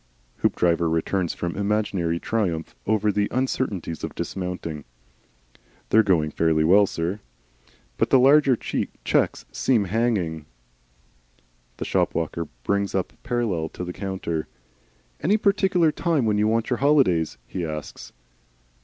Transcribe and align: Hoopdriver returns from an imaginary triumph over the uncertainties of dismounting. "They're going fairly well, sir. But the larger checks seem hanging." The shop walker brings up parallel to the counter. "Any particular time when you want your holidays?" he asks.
Hoopdriver 0.37 0.89
returns 0.89 1.35
from 1.35 1.53
an 1.53 1.61
imaginary 1.61 2.19
triumph 2.19 2.75
over 2.87 3.11
the 3.11 3.27
uncertainties 3.29 4.03
of 4.03 4.15
dismounting. 4.15 4.83
"They're 5.89 6.01
going 6.01 6.31
fairly 6.31 6.63
well, 6.63 6.87
sir. 6.87 7.19
But 7.97 8.09
the 8.09 8.17
larger 8.17 8.55
checks 8.55 9.45
seem 9.51 9.83
hanging." 9.85 10.47
The 11.77 11.85
shop 11.85 12.15
walker 12.15 12.45
brings 12.63 12.95
up 12.95 13.13
parallel 13.21 13.69
to 13.69 13.83
the 13.83 13.93
counter. 13.93 14.47
"Any 15.19 15.37
particular 15.37 15.91
time 15.91 16.25
when 16.25 16.39
you 16.39 16.47
want 16.47 16.71
your 16.71 16.77
holidays?" 16.77 17.37
he 17.45 17.63
asks. 17.63 18.11